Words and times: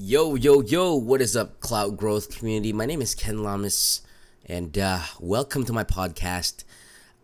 Yo, 0.00 0.36
yo, 0.36 0.60
yo, 0.60 0.94
what 0.94 1.20
is 1.20 1.34
up, 1.34 1.58
Clout 1.58 1.96
Growth 1.96 2.38
community? 2.38 2.72
My 2.72 2.86
name 2.86 3.02
is 3.02 3.16
Ken 3.16 3.42
Llamas, 3.42 4.00
and 4.46 4.78
uh, 4.78 5.00
welcome 5.18 5.64
to 5.64 5.72
my 5.72 5.82
podcast. 5.82 6.62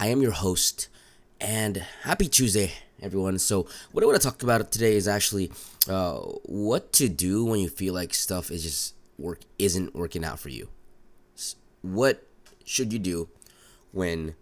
I 0.00 0.08
am 0.08 0.20
your 0.20 0.32
host, 0.32 0.88
and 1.40 1.76
happy 2.02 2.26
Tuesday, 2.26 2.72
everyone. 3.00 3.38
So, 3.38 3.68
what 3.92 4.02
I 4.02 4.08
want 4.08 4.20
to 4.20 4.28
talk 4.28 4.42
about 4.42 4.72
today 4.72 4.96
is 4.96 5.06
actually 5.06 5.52
uh, 5.88 6.16
what 6.46 6.92
to 6.94 7.08
do 7.08 7.44
when 7.44 7.60
you 7.60 7.68
feel 7.68 7.94
like 7.94 8.12
stuff 8.12 8.50
is 8.50 8.64
just 8.64 8.96
work 9.20 9.42
isn't 9.56 9.94
working 9.94 10.24
out 10.24 10.40
for 10.40 10.48
you. 10.48 10.68
What 11.82 12.26
should 12.64 12.92
you 12.92 12.98
do 12.98 13.28
when 13.92 14.34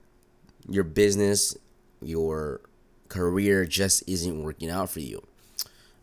your 0.66 0.84
business, 0.84 1.54
your 2.00 2.62
career 3.10 3.66
just 3.66 4.08
isn't 4.08 4.42
working 4.42 4.70
out 4.70 4.88
for 4.88 5.00
you? 5.00 5.22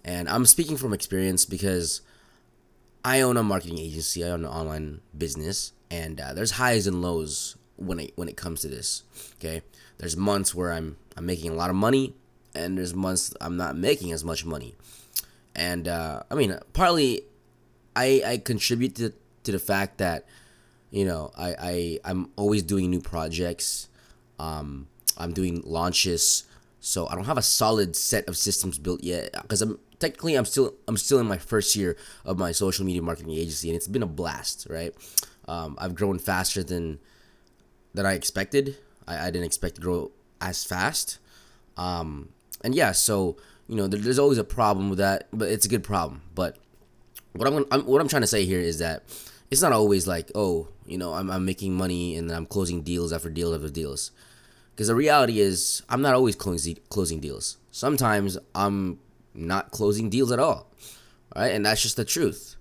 And 0.05 0.29
I'm 0.29 0.45
speaking 0.45 0.77
from 0.77 0.93
experience 0.93 1.43
because 1.43 2.01
I 3.03 3.21
own 3.21 3.37
a 3.37 3.43
marketing 3.43 3.79
agency. 3.79 4.23
I 4.25 4.29
own 4.29 4.41
an 4.45 4.51
online 4.51 5.01
business, 5.17 5.73
and 5.89 6.19
uh, 6.19 6.33
there's 6.33 6.51
highs 6.51 6.87
and 6.87 7.01
lows 7.01 7.55
when 7.77 7.99
it 7.99 8.13
when 8.15 8.27
it 8.27 8.37
comes 8.37 8.61
to 8.61 8.67
this. 8.67 9.03
Okay, 9.35 9.61
there's 9.97 10.17
months 10.17 10.53
where 10.53 10.73
I'm 10.73 10.97
I'm 11.15 11.25
making 11.25 11.51
a 11.51 11.55
lot 11.55 11.69
of 11.69 11.75
money, 11.75 12.13
and 12.53 12.77
there's 12.77 12.93
months 12.93 13.33
I'm 13.39 13.57
not 13.57 13.77
making 13.77 14.11
as 14.11 14.23
much 14.23 14.45
money. 14.45 14.75
And 15.55 15.87
uh, 15.87 16.23
I 16.29 16.35
mean, 16.35 16.57
partly 16.73 17.23
I 17.95 18.21
I 18.25 18.37
contribute 18.37 18.95
to 18.95 19.13
to 19.43 19.51
the 19.51 19.59
fact 19.59 19.97
that 19.99 20.25
you 20.91 21.05
know 21.05 21.31
I 21.37 21.55
I 21.59 21.99
I'm 22.05 22.29
always 22.35 22.63
doing 22.63 22.89
new 22.89 23.01
projects. 23.01 23.87
Um, 24.39 24.87
I'm 25.17 25.33
doing 25.33 25.61
launches, 25.65 26.45
so 26.79 27.07
I 27.07 27.15
don't 27.15 27.25
have 27.25 27.37
a 27.37 27.43
solid 27.43 27.95
set 27.95 28.27
of 28.27 28.37
systems 28.37 28.77
built 28.77 29.03
yet 29.03 29.33
because 29.41 29.61
I'm 29.61 29.79
technically 29.99 30.35
I'm 30.35 30.45
still 30.45 30.73
I'm 30.87 30.97
still 30.97 31.19
in 31.19 31.27
my 31.27 31.37
first 31.37 31.75
year 31.75 31.97
of 32.25 32.37
my 32.37 32.51
social 32.51 32.85
media 32.85 33.01
marketing 33.01 33.33
agency, 33.33 33.69
and 33.69 33.75
it's 33.75 33.87
been 33.87 34.03
a 34.03 34.07
blast. 34.07 34.67
Right, 34.69 34.93
um, 35.47 35.77
I've 35.79 35.95
grown 35.95 36.19
faster 36.19 36.63
than 36.63 36.99
than 37.93 38.05
I 38.05 38.13
expected. 38.13 38.77
I, 39.07 39.27
I 39.27 39.31
didn't 39.31 39.45
expect 39.45 39.75
to 39.75 39.81
grow 39.81 40.11
as 40.41 40.63
fast, 40.63 41.19
um, 41.77 42.29
and 42.63 42.73
yeah, 42.73 42.93
so 42.93 43.37
you 43.67 43.75
know 43.75 43.87
there, 43.87 43.99
there's 43.99 44.19
always 44.19 44.37
a 44.37 44.43
problem 44.43 44.89
with 44.89 44.99
that, 44.99 45.27
but 45.33 45.49
it's 45.49 45.65
a 45.65 45.69
good 45.69 45.83
problem. 45.83 46.21
But 46.33 46.57
what 47.33 47.47
I'm, 47.47 47.65
I'm 47.71 47.85
what 47.85 48.01
I'm 48.01 48.07
trying 48.07 48.23
to 48.23 48.27
say 48.27 48.45
here 48.45 48.59
is 48.59 48.79
that 48.79 49.03
it's 49.51 49.61
not 49.61 49.71
always 49.71 50.07
like 50.07 50.31
oh 50.35 50.67
you 50.85 50.97
know 50.97 51.13
I'm, 51.13 51.29
I'm 51.29 51.45
making 51.45 51.75
money 51.75 52.15
and 52.15 52.31
I'm 52.31 52.45
closing 52.45 52.81
deals 52.81 53.13
after 53.13 53.29
deals 53.29 53.55
after 53.55 53.69
deals 53.69 54.11
because 54.79 54.87
the 54.87 54.95
reality 54.95 55.41
is 55.41 55.83
I'm 55.89 56.01
not 56.01 56.13
always 56.13 56.37
closing 56.37 56.77
closing 56.87 57.19
deals. 57.19 57.57
Sometimes 57.69 58.37
I'm 58.55 58.99
not 59.33 59.71
closing 59.71 60.09
deals 60.09 60.31
at 60.31 60.39
all. 60.39 60.71
Right? 61.35 61.49
And 61.49 61.65
that's 61.65 61.81
just 61.81 61.97
the 61.97 62.05
truth. 62.05 62.55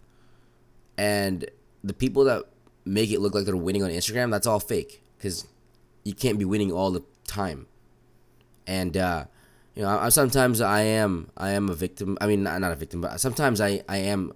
And 0.97 1.49
the 1.85 1.95
people 1.95 2.25
that 2.25 2.47
make 2.85 3.13
it 3.13 3.21
look 3.21 3.37
like 3.37 3.45
they're 3.45 3.57
winning 3.57 3.85
on 3.85 3.91
Instagram, 3.91 4.33
that's 4.33 4.49
all 4.49 4.59
fake 4.59 5.01
cuz 5.21 5.47
you 6.03 6.13
can't 6.13 6.41
be 6.41 6.45
winning 6.45 6.73
all 6.73 6.91
the 6.91 7.05
time. 7.29 7.69
And 8.67 8.97
uh 8.97 9.27
you 9.77 9.83
know, 9.83 9.97
I, 9.97 10.09
sometimes 10.09 10.61
I 10.61 10.81
am 10.81 11.31
I 11.37 11.51
am 11.51 11.69
a 11.69 11.75
victim. 11.75 12.19
I 12.21 12.27
mean, 12.27 12.43
not, 12.43 12.61
not 12.61 12.73
a 12.73 12.75
victim, 12.75 13.01
but 13.01 13.21
sometimes 13.21 13.61
I 13.61 13.85
I 13.89 13.99
am 13.99 14.33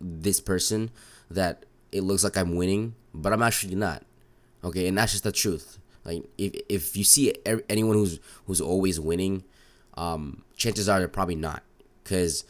this 0.00 0.40
person 0.40 0.90
that 1.30 1.66
it 1.92 2.00
looks 2.00 2.24
like 2.24 2.38
I'm 2.38 2.56
winning, 2.56 2.94
but 3.12 3.34
I'm 3.34 3.42
actually 3.42 3.74
not. 3.74 4.06
Okay, 4.64 4.86
and 4.88 4.96
that's 4.96 5.12
just 5.12 5.24
the 5.24 5.32
truth. 5.32 5.78
Like 6.06 6.24
if 6.38 6.52
if 6.68 6.96
you 6.96 7.04
see 7.04 7.34
anyone 7.68 7.96
who's 7.96 8.20
who's 8.46 8.60
always 8.60 9.00
winning, 9.00 9.42
um, 9.94 10.44
chances 10.56 10.88
are 10.88 11.00
they're 11.00 11.08
probably 11.08 11.34
not, 11.34 11.62
because 12.04 12.44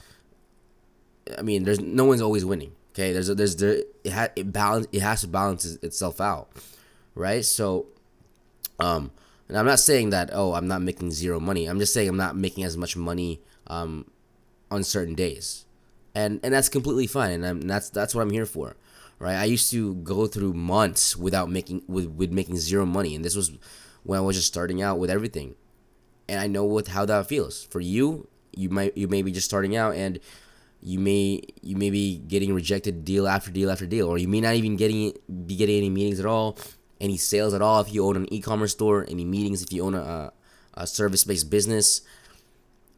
I 1.38 1.42
mean, 1.42 1.64
there's 1.64 1.80
no 1.80 2.04
one's 2.04 2.20
always 2.20 2.44
winning. 2.44 2.72
Okay, 2.92 3.12
there's 3.12 3.28
a, 3.28 3.34
there's 3.34 3.56
there 3.56 3.82
it 4.04 4.12
ha, 4.12 4.28
it 4.36 4.52
balance 4.52 4.86
it 4.92 5.00
has 5.00 5.22
to 5.22 5.28
balance 5.28 5.64
itself 5.64 6.20
out, 6.20 6.48
right? 7.14 7.44
So, 7.44 7.86
um, 8.78 9.10
and 9.48 9.56
I'm 9.56 9.66
not 9.66 9.80
saying 9.80 10.10
that 10.10 10.30
oh 10.32 10.52
I'm 10.52 10.68
not 10.68 10.82
making 10.82 11.10
zero 11.12 11.40
money. 11.40 11.66
I'm 11.66 11.78
just 11.78 11.94
saying 11.94 12.08
I'm 12.08 12.16
not 12.18 12.36
making 12.36 12.64
as 12.64 12.76
much 12.76 12.94
money 12.94 13.40
um 13.68 14.10
on 14.70 14.84
certain 14.84 15.14
days, 15.14 15.64
and 16.14 16.40
and 16.42 16.52
that's 16.52 16.68
completely 16.68 17.06
fine, 17.06 17.30
and, 17.32 17.44
and 17.44 17.70
that's 17.70 17.88
that's 17.88 18.14
what 18.14 18.20
I'm 18.20 18.30
here 18.30 18.46
for 18.46 18.76
right? 19.18 19.36
I 19.36 19.44
used 19.44 19.70
to 19.70 19.94
go 19.96 20.26
through 20.26 20.52
months 20.52 21.16
without 21.16 21.50
making 21.50 21.82
with, 21.86 22.06
with 22.06 22.30
making 22.30 22.56
zero 22.56 22.86
money, 22.86 23.14
and 23.14 23.24
this 23.24 23.36
was 23.36 23.52
when 24.02 24.18
I 24.18 24.22
was 24.22 24.36
just 24.36 24.48
starting 24.48 24.82
out 24.82 24.98
with 24.98 25.10
everything, 25.10 25.56
and 26.28 26.40
I 26.40 26.46
know 26.46 26.64
what 26.64 26.88
how 26.88 27.04
that 27.06 27.26
feels. 27.26 27.64
For 27.64 27.80
you, 27.80 28.28
you 28.54 28.68
might 28.68 28.96
you 28.96 29.08
may 29.08 29.22
be 29.22 29.32
just 29.32 29.46
starting 29.46 29.76
out, 29.76 29.94
and 29.94 30.20
you 30.82 30.98
may 30.98 31.42
you 31.62 31.76
may 31.76 31.90
be 31.90 32.18
getting 32.18 32.54
rejected 32.54 33.04
deal 33.04 33.26
after 33.26 33.50
deal 33.50 33.70
after 33.70 33.86
deal, 33.86 34.08
or 34.08 34.18
you 34.18 34.28
may 34.28 34.40
not 34.40 34.54
even 34.54 34.76
getting 34.76 35.12
be 35.46 35.56
getting 35.56 35.78
any 35.78 35.90
meetings 35.90 36.20
at 36.20 36.26
all, 36.26 36.58
any 37.00 37.16
sales 37.16 37.54
at 37.54 37.62
all 37.62 37.80
if 37.80 37.92
you 37.92 38.04
own 38.04 38.16
an 38.16 38.32
e-commerce 38.32 38.72
store, 38.72 39.04
any 39.08 39.24
meetings 39.24 39.62
if 39.62 39.72
you 39.72 39.84
own 39.84 39.94
a, 39.94 40.32
a 40.74 40.86
service-based 40.86 41.50
business, 41.50 42.02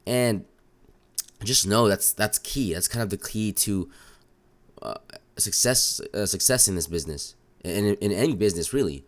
and 0.07 0.45
just 1.45 1.67
know 1.67 1.89
that's 1.89 2.13
that's 2.13 2.39
key. 2.39 2.75
That's 2.75 2.89
kind 2.89 3.03
of 3.03 3.11
the 3.11 3.17
key 3.17 3.53
to 3.53 3.89
uh, 4.83 4.95
success 5.39 6.01
uh, 6.15 6.27
success 6.27 6.69
in 6.69 6.75
this 6.75 6.87
business 6.87 7.35
in, 7.65 7.95
in 7.95 8.13
any 8.13 8.35
business 8.35 8.73
really. 8.73 9.05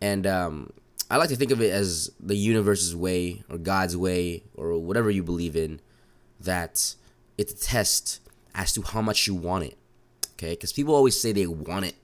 And 0.00 0.26
um, 0.26 0.72
i 1.10 1.16
like 1.16 1.28
to 1.28 1.36
think 1.36 1.50
of 1.50 1.60
it 1.60 1.72
as 1.72 2.10
the 2.18 2.36
universe's 2.36 2.96
way 2.96 3.42
or 3.50 3.58
god's 3.58 3.96
way 3.96 4.42
or 4.54 4.78
whatever 4.78 5.10
you 5.10 5.22
believe 5.22 5.54
in 5.54 5.80
that 6.40 6.94
it's 7.36 7.52
a 7.52 7.56
test 7.56 8.20
as 8.54 8.72
to 8.72 8.82
how 8.82 9.02
much 9.02 9.26
you 9.26 9.34
want 9.34 9.64
it 9.64 9.76
okay? 10.42 10.52
Because 10.52 10.72
people 10.72 10.94
always 10.94 11.20
say 11.20 11.32
they 11.32 11.46
want 11.46 11.86
it. 11.86 11.94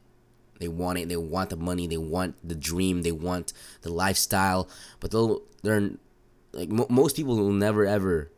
They 0.61 0.69
want 0.69 0.99
it. 0.99 1.09
They 1.09 1.17
want 1.17 1.51
the 1.51 1.57
money. 1.57 1.87
They 1.87 1.99
want 1.99 2.37
the 2.47 2.55
dream. 2.55 3.03
They 3.03 3.13
want 3.13 3.53
the 3.83 3.93
lifestyle. 3.93 4.69
But 5.01 5.11
they'll 5.11 5.43
they're 5.63 5.91
like 6.53 6.69
mo- 6.69 6.87
most 6.89 7.17
people 7.17 7.37
will 7.37 7.53
never 7.53 7.87
ever 7.87 8.31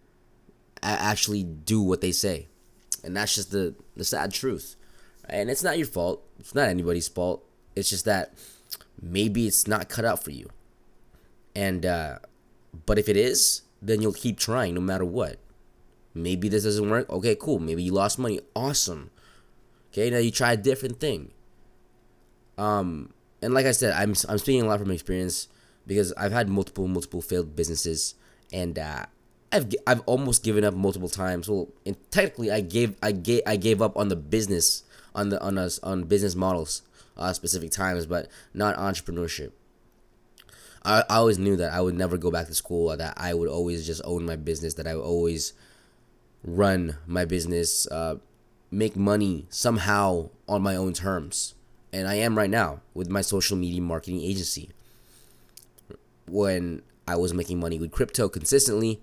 a- 0.83 0.87
actually 0.87 1.45
do 1.45 1.81
what 1.83 2.01
they 2.01 2.13
say. 2.13 2.49
And 3.05 3.17
that's 3.17 3.35
just 3.35 3.51
the 3.53 3.75
the 3.97 4.05
sad 4.05 4.33
truth 4.33 4.77
and 5.31 5.51
it's 5.51 5.63
not 5.63 5.79
your 5.79 5.87
fault. 5.87 6.23
It's 6.39 6.55
not 6.55 6.69
anybody's 6.69 7.09
fault. 7.09 7.45
It's 7.77 7.91
just 7.91 8.05
that 8.05 8.35
maybe 9.01 9.47
it's 9.47 9.67
not 9.67 9.89
cut 9.89 10.05
out 10.05 10.23
for 10.23 10.31
you. 10.31 10.49
And 11.55 11.87
uh, 11.87 12.19
but 12.87 12.99
if 12.99 13.09
it 13.09 13.17
is, 13.17 13.63
then 13.81 14.01
you'll 14.01 14.13
keep 14.13 14.39
trying 14.39 14.75
no 14.75 14.81
matter 14.81 15.05
what. 15.05 15.39
Maybe 16.15 16.49
this 16.49 16.65
doesn't 16.65 16.91
work. 16.91 17.09
Okay, 17.09 17.37
cool. 17.37 17.59
Maybe 17.59 17.83
you 17.83 17.93
lost 17.93 18.19
money. 18.19 18.41
Awesome. 18.55 19.11
Okay, 19.93 20.11
now 20.11 20.19
you 20.19 20.31
try 20.31 20.53
a 20.53 20.57
different 20.57 21.01
thing. 21.01 21.31
Um, 22.59 23.13
and 23.43 23.55
like 23.55 23.67
I 23.67 23.73
said, 23.73 23.93
I'm 23.95 24.15
I'm 24.29 24.39
speaking 24.39 24.63
a 24.63 24.67
lot 24.67 24.81
from 24.81 24.91
experience 24.91 25.49
because 25.87 26.13
I've 26.15 26.33
had 26.33 26.49
multiple 26.49 26.87
multiple 26.87 27.23
failed 27.23 27.57
businesses, 27.57 28.15
and 28.53 28.79
uh, 28.79 29.07
I've 29.53 29.73
I've 29.87 30.01
almost 30.07 30.45
given 30.45 30.65
up 30.65 30.75
multiple 30.75 31.09
times. 31.09 31.49
Well, 31.49 31.69
and 31.87 31.97
technically, 32.11 32.51
I 32.51 32.61
gave 32.61 32.97
I 33.03 33.13
gave 33.13 33.43
I 33.47 33.57
gave 33.57 33.81
up 33.81 33.97
on 33.97 34.09
the 34.09 34.17
business 34.17 34.83
on 35.15 35.31
the 35.31 35.41
on 35.41 35.59
us 35.59 35.78
on 35.82 36.04
business 36.04 36.34
models 36.34 36.82
uh, 37.16 37.32
specific 37.32 37.71
times, 37.71 38.06
but 38.06 38.28
not 38.54 38.76
entrepreneurship. 38.76 39.53
I, 40.82 41.04
I 41.09 41.16
always 41.16 41.38
knew 41.38 41.56
that 41.56 41.72
I 41.72 41.81
would 41.81 41.94
never 41.94 42.16
go 42.16 42.31
back 42.31 42.47
to 42.47 42.54
school. 42.54 42.97
That 42.97 43.15
I 43.16 43.34
would 43.34 43.48
always 43.48 43.87
just 43.87 44.00
own 44.04 44.25
my 44.25 44.37
business. 44.37 44.75
That 44.75 44.87
I 44.87 44.94
would 44.94 45.04
always 45.04 45.53
run 46.43 46.97
my 47.06 47.25
business, 47.25 47.87
uh, 47.88 48.16
make 48.71 48.97
money 48.97 49.47
somehow 49.50 50.31
on 50.48 50.62
my 50.62 50.75
own 50.76 50.93
terms. 50.93 51.54
And 51.92 52.09
I 52.09 52.15
am 52.15 52.38
right 52.38 52.50
now 52.50 52.81
with 52.94 53.09
my 53.09 53.21
social 53.21 53.56
media 53.56 53.82
marketing 53.82 54.22
agency. 54.22 54.71
When 56.28 56.82
I 57.06 57.16
was 57.16 57.34
making 57.34 57.59
money 57.59 57.78
with 57.78 57.91
crypto 57.91 58.28
consistently, 58.28 59.03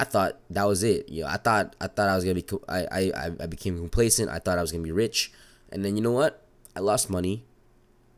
I 0.00 0.04
thought 0.04 0.40
that 0.48 0.64
was 0.64 0.82
it. 0.82 1.10
You 1.10 1.24
know, 1.24 1.28
I 1.28 1.36
thought 1.36 1.76
I 1.78 1.86
thought 1.86 2.08
I 2.08 2.16
was 2.16 2.24
gonna 2.24 2.40
be. 2.40 2.46
I 2.66 3.12
I 3.20 3.30
I 3.38 3.46
became 3.46 3.76
complacent. 3.76 4.30
I 4.30 4.38
thought 4.38 4.56
I 4.56 4.62
was 4.62 4.72
gonna 4.72 4.82
be 4.82 4.92
rich, 4.92 5.30
and 5.70 5.84
then 5.84 5.94
you 5.94 6.00
know 6.00 6.12
what? 6.12 6.42
I 6.74 6.80
lost 6.80 7.10
money, 7.10 7.44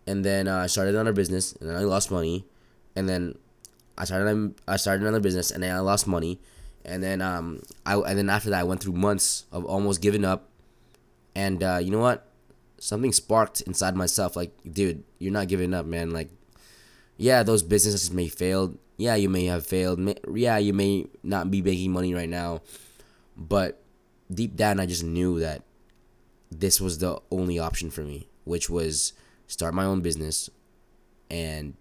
and 0.06 0.24
then 0.24 0.46
uh, 0.46 0.58
I 0.58 0.68
started 0.68 0.94
another 0.94 1.12
business, 1.12 1.54
and 1.58 1.68
then 1.68 1.74
I 1.74 1.80
lost 1.80 2.12
money, 2.12 2.46
and 2.94 3.08
then 3.08 3.36
I 3.98 4.04
started 4.04 4.54
I 4.68 4.76
started 4.76 5.02
another 5.02 5.18
business, 5.18 5.50
and 5.50 5.60
then 5.60 5.74
I 5.74 5.80
lost 5.80 6.06
money, 6.06 6.38
and 6.84 7.02
then 7.02 7.20
um 7.20 7.62
I 7.84 7.96
and 7.96 8.16
then 8.16 8.30
after 8.30 8.50
that 8.50 8.60
I 8.60 8.64
went 8.64 8.80
through 8.80 8.94
months 8.94 9.46
of 9.50 9.64
almost 9.64 10.00
giving 10.00 10.24
up, 10.24 10.50
and 11.34 11.64
uh, 11.64 11.80
you 11.82 11.90
know 11.90 11.98
what? 11.98 12.28
Something 12.78 13.12
sparked 13.12 13.60
inside 13.62 13.96
myself. 13.96 14.36
Like, 14.36 14.54
dude, 14.70 15.02
you're 15.18 15.32
not 15.32 15.48
giving 15.48 15.74
up, 15.74 15.86
man. 15.86 16.12
Like, 16.12 16.30
yeah, 17.16 17.42
those 17.42 17.64
businesses 17.64 18.12
may 18.12 18.28
fail 18.28 18.78
yeah, 19.02 19.16
you 19.16 19.28
may 19.28 19.46
have 19.46 19.66
failed. 19.66 19.98
Yeah, 20.32 20.58
you 20.58 20.72
may 20.72 21.06
not 21.24 21.50
be 21.50 21.60
making 21.60 21.92
money 21.92 22.14
right 22.14 22.28
now. 22.28 22.62
But 23.36 23.82
deep 24.32 24.54
down, 24.54 24.78
I 24.78 24.86
just 24.86 25.02
knew 25.02 25.40
that 25.40 25.62
this 26.50 26.80
was 26.80 26.98
the 26.98 27.20
only 27.30 27.58
option 27.58 27.90
for 27.90 28.02
me, 28.02 28.28
which 28.44 28.70
was 28.70 29.12
start 29.48 29.74
my 29.74 29.84
own 29.84 30.02
business 30.02 30.48
and 31.30 31.74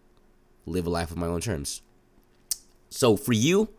live 0.65 0.87
a 0.87 0.89
life 0.89 1.11
of 1.11 1.17
my 1.17 1.27
own 1.27 1.41
terms. 1.41 1.83
So 2.89 3.15
for 3.15 3.33
you, 3.33 3.69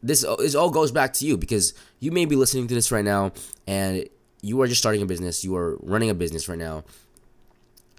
this, 0.00 0.24
this 0.38 0.54
all 0.54 0.70
goes 0.70 0.92
back 0.92 1.12
to 1.14 1.26
you 1.26 1.36
because 1.36 1.74
you 1.98 2.12
may 2.12 2.26
be 2.26 2.36
listening 2.36 2.68
to 2.68 2.74
this 2.74 2.92
right 2.92 3.04
now 3.04 3.32
and 3.66 4.08
you 4.40 4.60
are 4.62 4.68
just 4.68 4.80
starting 4.80 5.02
a 5.02 5.06
business, 5.06 5.44
you 5.44 5.56
are 5.56 5.76
running 5.82 6.10
a 6.10 6.14
business 6.14 6.48
right 6.48 6.58
now, 6.58 6.84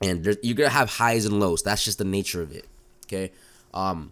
and 0.01 0.37
you're 0.41 0.55
gonna 0.55 0.69
have 0.69 0.89
highs 0.89 1.25
and 1.25 1.39
lows. 1.39 1.61
That's 1.61 1.83
just 1.83 1.97
the 1.97 2.05
nature 2.05 2.41
of 2.41 2.55
it. 2.55 2.65
Okay. 3.05 3.31
Um, 3.73 4.11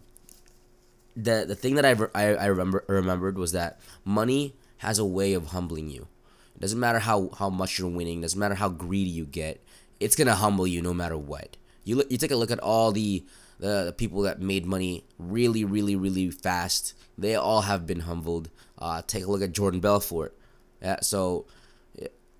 the 1.24 1.46
the 1.48 1.56
thing 1.56 1.76
that 1.76 1.86
I, 1.86 1.96
I, 2.16 2.34
I 2.36 2.46
remember 2.48 2.84
remembered 2.88 3.38
was 3.38 3.52
that 3.52 3.80
money 4.06 4.56
has 4.78 5.00
a 5.00 5.06
way 5.06 5.34
of 5.34 5.48
humbling 5.48 5.90
you. 5.90 6.08
It 6.56 6.62
doesn't 6.62 6.80
matter 6.80 7.00
how 7.00 7.30
how 7.38 7.50
much 7.50 7.80
you're 7.80 7.90
winning. 7.90 8.22
Doesn't 8.22 8.40
matter 8.40 8.56
how 8.56 8.70
greedy 8.70 9.10
you 9.10 9.26
get. 9.26 9.64
It's 10.00 10.16
gonna 10.16 10.36
humble 10.36 10.68
you 10.68 10.82
no 10.82 10.94
matter 10.94 11.18
what. 11.18 11.58
You 11.84 11.98
look, 11.98 12.12
you 12.12 12.18
take 12.18 12.32
a 12.32 12.36
look 12.36 12.52
at 12.52 12.60
all 12.60 12.92
the, 12.92 13.26
the 13.60 13.86
the 13.86 13.94
people 13.94 14.22
that 14.24 14.42
made 14.42 14.66
money 14.66 15.04
really 15.18 15.64
really 15.64 15.96
really 15.96 16.30
fast. 16.30 16.94
They 17.18 17.36
all 17.36 17.62
have 17.62 17.86
been 17.86 18.02
humbled. 18.02 18.50
Uh, 18.78 19.02
take 19.06 19.26
a 19.26 19.28
look 19.28 19.42
at 19.42 19.52
Jordan 19.52 19.80
Belfort. 19.80 20.36
Yeah, 20.82 21.02
so 21.02 21.46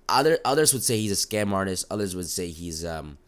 other 0.08 0.38
others 0.44 0.72
would 0.72 0.82
say 0.82 0.98
he's 0.98 1.12
a 1.12 1.26
scam 1.26 1.52
artist. 1.52 1.86
Others 1.90 2.16
would 2.16 2.28
say 2.28 2.48
he's 2.48 2.84
um 2.84 3.18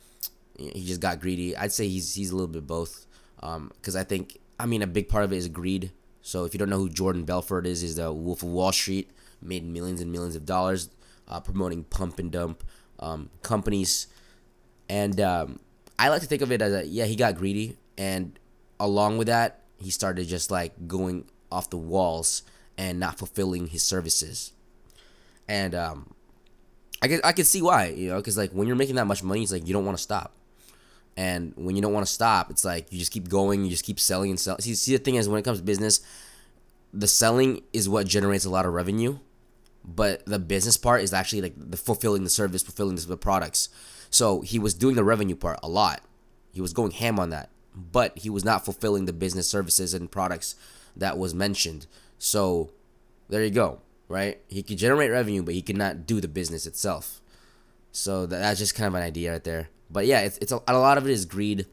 he 0.58 0.84
just 0.84 1.00
got 1.00 1.20
greedy. 1.20 1.56
I'd 1.56 1.72
say 1.72 1.88
he's 1.88 2.14
he's 2.14 2.31
a 2.31 2.34
little 2.34 2.49
bit 2.49 2.66
both. 2.66 3.06
Um, 3.43 3.72
because 3.76 3.96
I 3.96 4.04
think 4.04 4.38
I 4.62 4.67
mean 4.67 4.81
a 4.81 4.87
big 4.87 5.09
part 5.09 5.25
of 5.25 5.32
it 5.32 5.37
is 5.37 5.49
greed. 5.49 5.91
So 6.23 6.44
if 6.44 6.55
you 6.55 6.59
don't 6.59 6.70
know 6.70 6.79
who 6.79 6.88
Jordan 6.88 7.25
Belfort 7.25 7.67
is, 7.67 7.82
is 7.82 7.97
the 7.97 8.12
Wolf 8.12 8.44
of 8.44 8.50
Wall 8.50 8.70
Street, 8.70 9.11
made 9.43 9.64
millions 9.64 10.00
and 10.00 10.12
millions 10.12 10.37
of 10.37 10.47
dollars 10.47 10.88
uh, 11.26 11.41
promoting 11.41 11.82
pump 11.82 12.20
and 12.20 12.31
dump 12.31 12.62
um, 13.00 13.29
companies, 13.43 14.06
and 14.88 15.20
um, 15.20 15.59
I 15.99 16.11
like 16.11 16.20
to 16.20 16.29
think 16.29 16.43
of 16.43 16.53
it 16.53 16.62
as 16.62 16.73
a 16.73 16.87
yeah 16.87 17.06
he 17.06 17.17
got 17.17 17.35
greedy, 17.35 17.76
and 17.99 18.38
along 18.79 19.19
with 19.19 19.26
that 19.26 19.62
he 19.79 19.91
started 19.91 20.29
just 20.29 20.49
like 20.49 20.87
going 20.87 21.25
off 21.50 21.69
the 21.69 21.76
walls 21.76 22.44
and 22.79 23.00
not 23.00 23.19
fulfilling 23.19 23.67
his 23.67 23.82
services, 23.82 24.53
and 25.49 25.75
um, 25.75 26.14
I 27.03 27.09
can 27.09 27.20
I 27.25 27.32
can 27.32 27.44
see 27.44 27.62
why 27.62 27.87
you 27.87 28.11
know 28.11 28.19
because 28.19 28.38
like 28.38 28.53
when 28.53 28.69
you're 28.69 28.76
making 28.76 28.94
that 28.94 29.09
much 29.09 29.25
money, 29.25 29.43
it's 29.43 29.50
like 29.50 29.67
you 29.67 29.73
don't 29.73 29.85
want 29.85 29.99
to 29.99 30.03
stop 30.03 30.32
and 31.17 31.53
when 31.56 31.76
you 31.76 31.82
don't 31.82 31.93
want 31.93 32.06
to 32.06 32.12
stop, 32.12 32.50
it's 32.50 32.64
like 32.64 32.91
you 32.93 32.99
just 32.99 33.12
keep 33.12 33.29
going, 33.29 33.64
you 33.64 33.70
just 33.70 33.85
keep 33.85 34.00
selling 34.00 34.31
and 34.31 34.41
selling. 34.41 34.61
See, 34.61 34.75
see, 34.75 34.97
the 34.97 35.03
thing 35.03 35.17
is, 35.17 35.29
when 35.29 35.38
it 35.38 35.44
comes 35.44 35.59
to 35.59 35.64
business, 35.64 36.00
the 36.93 37.06
selling 37.06 37.62
is 37.73 37.88
what 37.88 38.06
generates 38.06 38.44
a 38.44 38.50
lot 38.50 38.67
of 38.67 38.73
revenue, 38.73 39.19
but 39.85 40.25
the 40.26 40.38
business 40.38 40.76
part 40.76 41.03
is 41.03 41.12
actually 41.12 41.43
like 41.43 41.55
the 41.56 41.76
fulfilling 41.76 42.25
the 42.25 42.31
service, 42.31 42.62
fulfilling 42.62 42.97
the 42.97 43.17
products. 43.17 43.69
So 44.11 44.41
he 44.43 44.59
was 44.59 44.75
doing 44.75 44.94
the 44.94 45.05
revenue 45.05 45.37
part 45.37 45.59
a 45.62 45.69
lot. 45.69 46.03
He 46.53 46.61
was 46.61 46.73
going 46.73 46.93
ham 46.93 47.19
on 47.19 47.31
that, 47.31 47.50
but 47.75 48.19
he 48.19 48.31
was 48.31 48.44
not 48.44 48.64
fulfilling 48.64 49.06
the 49.06 49.12
business 49.12 49.49
services 49.49 49.94
and 49.94 50.11
products 50.11 50.55
that 50.97 51.17
was 51.17 51.35
mentioned. 51.35 51.87
So 52.19 52.70
there 53.29 53.43
you 53.43 53.50
go, 53.50 53.81
right? 54.09 54.41
He 54.49 54.62
could 54.62 54.79
generate 54.79 55.11
revenue, 55.11 55.43
but 55.43 55.55
he 55.55 55.62
could 55.62 55.79
not 55.79 56.06
do 56.06 56.20
the 56.20 56.29
business 56.29 56.67
itself. 56.67 57.20
So 57.91 58.26
that's 58.26 58.59
just 58.59 58.75
kind 58.75 58.88
of 58.88 58.94
an 58.94 59.03
idea 59.03 59.32
right 59.32 59.44
there. 59.44 59.69
But 59.92 60.06
yeah, 60.06 60.20
it's, 60.20 60.38
it's 60.38 60.52
a, 60.52 60.60
a 60.66 60.78
lot 60.78 60.96
of 60.98 61.06
it 61.06 61.10
is 61.10 61.26
greed, 61.26 61.66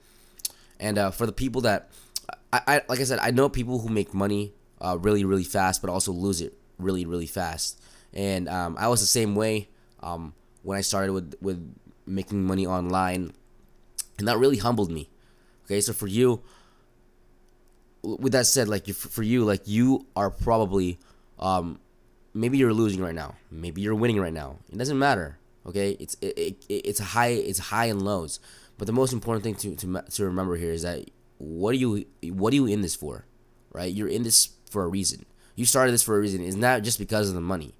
and 0.79 0.97
uh, 0.97 1.11
for 1.11 1.25
the 1.25 1.31
people 1.31 1.61
that 1.61 1.89
I, 2.51 2.61
I 2.67 2.81
like 2.89 2.99
I 2.99 3.03
said, 3.03 3.19
I 3.19 3.31
know 3.31 3.47
people 3.49 3.79
who 3.79 3.89
make 3.89 4.13
money 4.13 4.53
uh, 4.81 4.97
really 4.99 5.23
really 5.23 5.43
fast, 5.43 5.81
but 5.81 5.89
also 5.89 6.11
lose 6.11 6.41
it 6.41 6.53
really 6.77 7.05
really 7.05 7.27
fast. 7.27 7.79
And 8.13 8.49
um, 8.49 8.75
I 8.79 8.87
was 8.87 8.99
the 8.99 9.07
same 9.07 9.35
way 9.35 9.69
um, 10.01 10.33
when 10.63 10.77
I 10.77 10.81
started 10.81 11.13
with 11.13 11.35
with 11.41 11.75
making 12.05 12.43
money 12.43 12.65
online, 12.65 13.31
and 14.17 14.27
that 14.27 14.37
really 14.37 14.57
humbled 14.57 14.91
me. 14.91 15.09
Okay, 15.65 15.79
so 15.81 15.93
for 15.93 16.07
you, 16.07 16.41
with 18.01 18.33
that 18.33 18.47
said, 18.47 18.67
like 18.67 18.87
for 18.87 19.23
you, 19.23 19.45
like 19.45 19.61
you 19.65 20.07
are 20.15 20.29
probably 20.29 20.99
um, 21.39 21.79
maybe 22.33 22.57
you're 22.57 22.73
losing 22.73 23.01
right 23.01 23.15
now, 23.15 23.35
maybe 23.49 23.81
you're 23.81 23.95
winning 23.95 24.19
right 24.19 24.33
now. 24.33 24.57
It 24.71 24.77
doesn't 24.77 24.99
matter. 24.99 25.38
Okay, 25.69 25.91
it's 25.99 26.17
it, 26.19 26.37
it, 26.37 26.65
it's 26.67 26.99
high 26.99 27.27
it's 27.27 27.59
high 27.59 27.85
and 27.85 28.01
lows. 28.01 28.39
But 28.79 28.87
the 28.87 28.93
most 28.93 29.13
important 29.13 29.43
thing 29.43 29.55
to, 29.55 29.75
to 29.75 30.03
to 30.09 30.25
remember 30.25 30.55
here 30.55 30.71
is 30.71 30.81
that 30.81 31.09
what 31.37 31.71
are 31.71 31.77
you 31.77 32.05
what 32.23 32.53
are 32.53 32.55
you 32.55 32.65
in 32.65 32.81
this 32.81 32.95
for, 32.95 33.25
right? 33.71 33.93
You're 33.93 34.07
in 34.07 34.23
this 34.23 34.49
for 34.71 34.83
a 34.83 34.87
reason. 34.87 35.25
You 35.55 35.65
started 35.65 35.91
this 35.91 36.01
for 36.01 36.17
a 36.17 36.19
reason. 36.19 36.43
It's 36.43 36.55
not 36.55 36.81
just 36.81 36.97
because 36.97 37.29
of 37.29 37.35
the 37.35 37.41
money. 37.41 37.75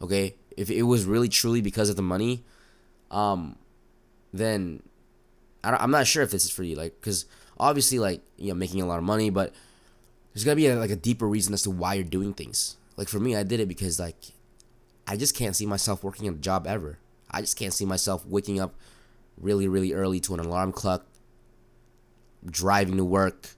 Okay, 0.00 0.36
if 0.56 0.70
it 0.70 0.84
was 0.84 1.04
really 1.04 1.28
truly 1.28 1.60
because 1.60 1.90
of 1.90 1.96
the 1.96 2.02
money, 2.02 2.44
um, 3.10 3.58
then 4.32 4.82
I 5.62 5.82
am 5.82 5.90
not 5.90 6.06
sure 6.06 6.22
if 6.22 6.30
this 6.30 6.44
is 6.44 6.50
for 6.50 6.62
you. 6.62 6.76
Like, 6.76 6.94
because 7.00 7.26
obviously, 7.58 7.98
like 7.98 8.22
you 8.38 8.48
know, 8.48 8.54
making 8.54 8.80
a 8.80 8.86
lot 8.86 8.98
of 8.98 9.04
money, 9.04 9.28
but 9.28 9.52
there's 10.32 10.44
gotta 10.44 10.56
be 10.56 10.68
a, 10.68 10.76
like 10.76 10.90
a 10.90 10.96
deeper 10.96 11.28
reason 11.28 11.52
as 11.52 11.62
to 11.62 11.70
why 11.70 11.94
you're 11.94 12.04
doing 12.04 12.32
things. 12.32 12.76
Like 12.96 13.08
for 13.08 13.20
me, 13.20 13.36
I 13.36 13.42
did 13.42 13.60
it 13.60 13.66
because 13.66 14.00
like 14.00 14.32
I 15.06 15.16
just 15.18 15.36
can't 15.36 15.54
see 15.54 15.66
myself 15.66 16.02
working 16.02 16.26
a 16.26 16.32
job 16.32 16.66
ever. 16.66 16.98
I 17.34 17.40
just 17.40 17.58
can't 17.58 17.72
see 17.72 17.84
myself 17.84 18.24
waking 18.26 18.60
up 18.60 18.74
really, 19.36 19.68
really 19.68 19.92
early 19.92 20.20
to 20.20 20.34
an 20.34 20.40
alarm 20.40 20.72
clock, 20.72 21.04
driving 22.44 22.96
to 22.96 23.04
work, 23.04 23.50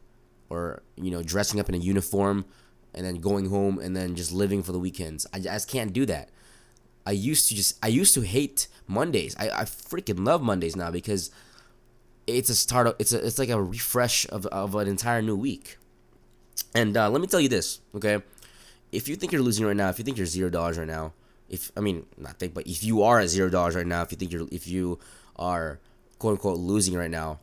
or 0.49 0.83
you 0.97 1.11
know, 1.11 1.23
dressing 1.23 1.61
up 1.61 1.69
in 1.69 1.75
a 1.75 1.79
uniform 1.79 2.45
and 2.95 3.05
then 3.05 3.17
going 3.17 3.51
home 3.51 3.79
and 3.79 3.95
then 3.95 4.15
just 4.15 4.33
living 4.33 4.63
for 4.63 4.73
the 4.73 4.79
weekends. 4.79 5.27
I 5.33 5.41
just 5.41 5.69
can't 5.69 5.93
do 5.93 6.07
that. 6.07 6.31
I 7.07 7.13
used 7.13 7.49
to 7.49 7.55
just 7.55 7.79
I 7.83 7.89
used 7.89 8.15
to 8.15 8.23
hate 8.23 8.69
Mondays. 8.89 9.37
I, 9.39 9.51
I 9.51 9.63
freaking 9.63 10.27
love 10.27 10.43
Mondays 10.43 10.75
now 10.75 10.91
because 10.91 11.31
it's 12.27 12.51
a 12.51 12.55
start. 12.55 12.97
It's 12.99 13.13
a 13.13 13.25
it's 13.25 13.39
like 13.39 13.51
a 13.51 13.63
refresh 13.63 14.27
of 14.31 14.47
of 14.47 14.75
an 14.75 14.89
entire 14.89 15.23
new 15.23 15.37
week. 15.37 15.79
And 16.75 16.97
uh, 16.97 17.09
let 17.11 17.21
me 17.21 17.27
tell 17.27 17.41
you 17.41 17.49
this, 17.49 17.81
okay? 17.95 18.23
If 18.91 19.09
you 19.09 19.17
think 19.17 19.33
you're 19.33 19.43
losing 19.43 19.67
right 19.67 19.77
now, 19.77 19.89
if 19.89 19.99
you 19.99 20.05
think 20.05 20.17
you're 20.17 20.27
zero 20.27 20.51
dollars 20.51 20.79
right 20.79 20.87
now, 20.87 21.13
if 21.49 21.71
I 21.77 21.81
mean 21.81 22.07
not 22.17 22.39
think, 22.39 22.55
but 22.55 22.67
if 22.67 22.83
you 22.83 23.03
are 23.03 23.21
at 23.21 23.29
zero 23.29 23.49
dollars 23.49 23.75
right 23.75 23.87
now, 23.87 24.03
if 24.03 24.11
you 24.11 24.17
think 24.19 24.33
you're 24.33 24.49
if 24.51 24.67
you 24.67 24.99
are 25.37 25.81
quote 26.19 26.33
unquote 26.33 26.59
losing 26.59 26.95
right 26.95 27.11
now, 27.11 27.41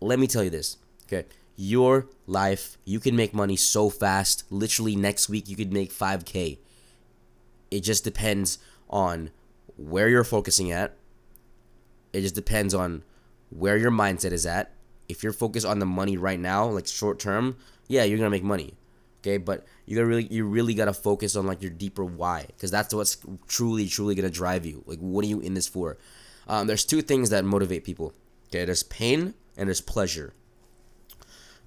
let 0.00 0.18
me 0.18 0.26
tell 0.26 0.42
you 0.42 0.50
this, 0.50 0.78
okay? 1.06 1.26
Your 1.56 2.08
life, 2.26 2.78
you 2.84 2.98
can 2.98 3.14
make 3.14 3.34
money 3.34 3.56
so 3.56 3.90
fast. 3.90 4.44
Literally 4.50 4.96
next 4.96 5.28
week, 5.28 5.48
you 5.48 5.54
could 5.56 5.72
make 5.72 5.92
5K. 5.92 6.58
It 7.70 7.80
just 7.80 8.04
depends 8.04 8.58
on 8.88 9.30
where 9.76 10.08
you're 10.08 10.24
focusing 10.24 10.72
at. 10.72 10.96
It 12.12 12.22
just 12.22 12.34
depends 12.34 12.74
on 12.74 13.04
where 13.50 13.76
your 13.76 13.90
mindset 13.90 14.32
is 14.32 14.46
at. 14.46 14.72
If 15.08 15.22
you're 15.22 15.32
focused 15.32 15.66
on 15.66 15.78
the 15.78 15.86
money 15.86 16.16
right 16.16 16.40
now, 16.40 16.66
like 16.66 16.86
short 16.86 17.18
term, 17.18 17.56
yeah, 17.86 18.04
you're 18.04 18.18
gonna 18.18 18.30
make 18.30 18.42
money 18.42 18.74
okay? 19.22 19.38
But 19.38 19.64
you 19.86 20.04
really 20.04 20.26
you 20.30 20.44
really 20.44 20.74
gotta 20.74 20.92
focus 20.92 21.36
on 21.36 21.46
like 21.46 21.62
your 21.62 21.70
deeper 21.70 22.04
why 22.04 22.46
because 22.48 22.70
that's 22.70 22.92
what's 22.92 23.16
truly 23.48 23.86
truly 23.86 24.14
gonna 24.14 24.30
drive 24.30 24.66
you. 24.66 24.82
Like 24.86 24.98
what 24.98 25.24
are 25.24 25.28
you 25.28 25.40
in 25.40 25.54
this 25.54 25.68
for? 25.68 25.98
Um, 26.48 26.66
there's 26.66 26.84
two 26.84 27.02
things 27.02 27.30
that 27.30 27.44
motivate 27.44 27.84
people 27.84 28.12
okay? 28.48 28.64
There's 28.64 28.82
pain 28.82 29.34
and 29.56 29.68
there's 29.68 29.80
pleasure. 29.80 30.34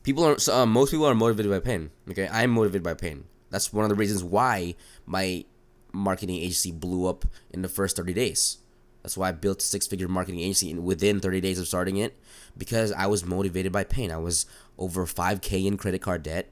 People 0.04 0.24
are 0.26 0.38
uh, 0.52 0.66
most 0.66 0.92
people 0.92 1.08
are 1.08 1.16
motivated 1.16 1.52
by 1.52 1.60
pain 1.60 1.92
okay? 2.10 2.30
I'm 2.32 2.52
motivated 2.52 2.84
by 2.84 2.94
pain. 2.94 3.26
That's 3.50 3.72
one 3.72 3.86
of 3.86 3.90
the 3.90 3.96
reasons 3.96 4.24
why 4.24 4.76
my 5.06 5.46
marketing 5.94 6.36
agency 6.36 6.72
blew 6.72 7.08
up 7.08 7.26
in 7.52 7.62
the 7.62 7.70
first 7.70 7.96
30 7.96 8.14
days. 8.14 8.58
That's 9.02 9.16
why 9.16 9.30
i 9.30 9.32
built 9.32 9.62
a 9.62 9.64
six 9.66 9.86
figure 9.86 10.08
marketing 10.08 10.40
agency 10.40 10.74
within 10.74 11.20
30 11.20 11.40
days 11.40 11.60
of 11.60 11.68
starting 11.68 11.98
it 11.98 12.18
because 12.58 12.92
i 12.92 13.06
was 13.06 13.24
motivated 13.24 13.72
by 13.72 13.84
pain. 13.84 14.12
I 14.12 14.18
was 14.18 14.48
over 14.78 15.06
5k 15.06 15.66
in 15.66 15.78
credit 15.78 16.02
card 16.02 16.24
debt 16.24 16.50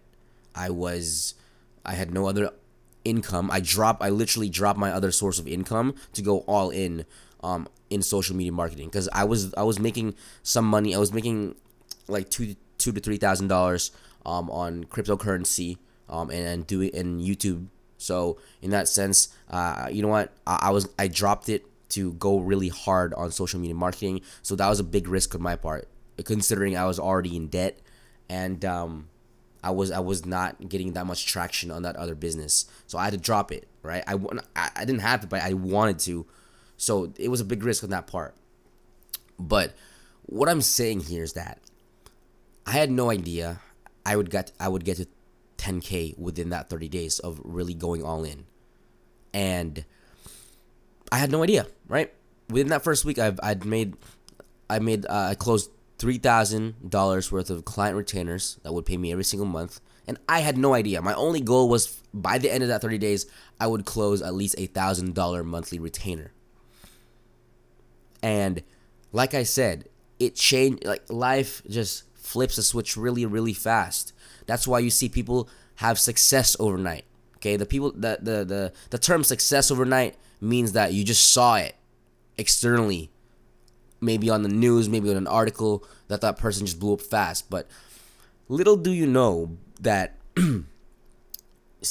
I 0.55 0.69
was 0.69 1.35
I 1.85 1.93
had 1.93 2.13
no 2.13 2.27
other 2.27 2.51
income. 3.05 3.49
I 3.51 3.59
drop 3.59 3.97
I 4.01 4.09
literally 4.09 4.49
dropped 4.49 4.79
my 4.79 4.91
other 4.91 5.11
source 5.11 5.39
of 5.39 5.47
income 5.47 5.95
to 6.13 6.21
go 6.21 6.39
all 6.39 6.69
in 6.69 7.05
um 7.43 7.67
in 7.89 8.01
social 8.01 8.35
media 8.35 8.51
marketing 8.51 8.87
because 8.87 9.09
I 9.13 9.23
was 9.25 9.53
I 9.55 9.63
was 9.63 9.79
making 9.79 10.15
some 10.41 10.65
money. 10.65 10.95
I 10.95 10.99
was 10.99 11.13
making 11.13 11.55
like 12.07 12.29
two 12.29 12.55
two 12.77 12.91
to 12.91 12.99
three 12.99 13.17
thousand 13.17 13.47
dollars 13.47 13.91
um 14.25 14.49
on 14.49 14.85
cryptocurrency 14.85 15.77
um 16.09 16.29
and, 16.29 16.47
and 16.47 16.67
doing 16.67 16.89
in 16.89 17.19
YouTube. 17.19 17.67
So 17.97 18.37
in 18.61 18.71
that 18.71 18.89
sense, 18.89 19.29
uh, 19.49 19.87
you 19.89 20.01
know 20.01 20.09
what? 20.09 20.33
I, 20.45 20.59
I 20.63 20.69
was 20.71 20.89
I 20.99 21.07
dropped 21.07 21.49
it 21.49 21.65
to 21.89 22.13
go 22.13 22.39
really 22.39 22.69
hard 22.69 23.13
on 23.13 23.31
social 23.31 23.59
media 23.59 23.75
marketing. 23.75 24.21
So 24.41 24.55
that 24.55 24.67
was 24.67 24.79
a 24.79 24.83
big 24.83 25.07
risk 25.07 25.35
on 25.35 25.41
my 25.41 25.55
part, 25.55 25.87
considering 26.25 26.75
I 26.75 26.85
was 26.85 26.99
already 26.99 27.35
in 27.35 27.47
debt 27.47 27.79
and 28.29 28.63
um 28.65 29.09
I 29.63 29.71
was 29.71 29.91
I 29.91 29.99
was 29.99 30.25
not 30.25 30.69
getting 30.69 30.93
that 30.93 31.05
much 31.05 31.25
traction 31.25 31.71
on 31.71 31.83
that 31.83 31.95
other 31.95 32.15
business, 32.15 32.65
so 32.85 32.97
I 32.97 33.05
had 33.05 33.13
to 33.13 33.19
drop 33.19 33.51
it. 33.51 33.67
Right, 33.81 34.03
I 34.07 34.19
I, 34.55 34.85
didn't 34.85 35.01
have 35.01 35.21
to, 35.21 35.27
but 35.27 35.41
I 35.41 35.53
wanted 35.53 35.99
to, 35.99 36.25
so 36.77 37.13
it 37.17 37.29
was 37.29 37.41
a 37.41 37.45
big 37.45 37.63
risk 37.63 37.83
on 37.83 37.89
that 37.89 38.07
part. 38.07 38.35
But 39.39 39.73
what 40.25 40.49
I'm 40.49 40.61
saying 40.61 41.01
here 41.01 41.23
is 41.23 41.33
that 41.33 41.59
I 42.65 42.71
had 42.71 42.91
no 42.91 43.09
idea 43.09 43.59
I 44.05 44.15
would 44.15 44.29
get 44.29 44.51
I 44.59 44.67
would 44.67 44.85
get 44.85 44.97
to 44.97 45.07
10k 45.57 46.17
within 46.17 46.49
that 46.49 46.69
30 46.69 46.89
days 46.89 47.19
of 47.19 47.39
really 47.43 47.73
going 47.73 48.03
all 48.03 48.23
in, 48.23 48.45
and 49.33 49.85
I 51.11 51.17
had 51.17 51.31
no 51.31 51.43
idea. 51.43 51.67
Right, 51.87 52.13
within 52.49 52.67
that 52.67 52.83
first 52.83 53.05
week, 53.05 53.17
I've 53.17 53.39
I'd 53.41 53.65
made 53.65 53.95
I 54.69 54.79
made 54.79 55.05
uh, 55.05 55.27
I 55.31 55.35
closed 55.35 55.71
$3,000 56.03 57.31
worth 57.31 57.49
of 57.49 57.65
client 57.65 57.95
retainers 57.95 58.59
that 58.63 58.73
would 58.73 58.85
pay 58.85 58.97
me 58.97 59.11
every 59.11 59.23
single 59.23 59.47
month. 59.47 59.79
And 60.05 60.19
I 60.27 60.39
had 60.39 60.57
no 60.57 60.73
idea. 60.73 61.01
My 61.01 61.13
only 61.13 61.39
goal 61.39 61.69
was 61.69 62.01
by 62.13 62.37
the 62.37 62.51
end 62.51 62.61
of 62.61 62.69
that 62.69 62.81
30 62.81 62.97
days, 62.97 63.25
I 63.59 63.67
would 63.67 63.85
close 63.85 64.21
at 64.21 64.33
least 64.33 64.55
a 64.57 64.67
$1,000 64.67 65.45
monthly 65.45 65.79
retainer. 65.79 66.33
And 68.21 68.63
like 69.13 69.33
I 69.33 69.43
said, 69.43 69.87
it 70.19 70.35
changed 70.35 70.85
like 70.85 71.03
life 71.09 71.61
just 71.69 72.03
flips 72.15 72.57
a 72.57 72.63
switch 72.63 72.95
really 72.95 73.25
really 73.25 73.53
fast. 73.53 74.13
That's 74.45 74.67
why 74.67 74.79
you 74.79 74.89
see 74.89 75.09
people 75.09 75.49
have 75.75 75.99
success 75.99 76.55
overnight. 76.59 77.05
Okay, 77.37 77.57
the 77.57 77.65
people 77.65 77.91
the 77.91 78.19
the 78.21 78.45
the, 78.45 78.73
the 78.89 78.97
term 78.97 79.23
success 79.23 79.69
overnight 79.69 80.15
means 80.39 80.71
that 80.71 80.93
you 80.93 81.03
just 81.03 81.33
saw 81.33 81.55
it 81.55 81.75
externally 82.37 83.11
maybe 84.03 84.29
on 84.29 84.43
the 84.43 84.49
news, 84.49 84.89
maybe 84.89 85.09
on 85.09 85.17
an 85.17 85.27
article 85.27 85.83
that 86.07 86.21
that 86.21 86.37
person 86.37 86.65
just 86.65 86.79
blew 86.79 86.93
up 86.93 87.01
fast. 87.01 87.49
But 87.49 87.67
little 88.47 88.77
do 88.77 88.91
you 88.91 89.07
know 89.07 89.57
that 89.79 90.17